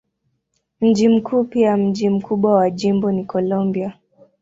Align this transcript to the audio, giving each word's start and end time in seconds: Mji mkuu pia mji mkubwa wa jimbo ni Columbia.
Mji 0.81 1.09
mkuu 1.09 1.43
pia 1.43 1.77
mji 1.77 2.09
mkubwa 2.09 2.55
wa 2.55 2.69
jimbo 2.69 3.11
ni 3.11 3.25
Columbia. 3.25 3.97